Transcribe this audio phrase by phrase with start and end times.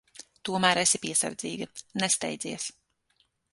[0.47, 1.69] Tomēr esi piesardzīga.
[2.05, 2.69] Nesteidzies.